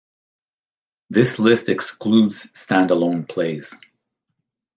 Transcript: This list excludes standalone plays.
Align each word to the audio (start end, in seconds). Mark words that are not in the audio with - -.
This 1.11 1.37
list 1.37 1.69
excludes 1.69 2.47
standalone 2.55 3.29
plays. 3.29 3.75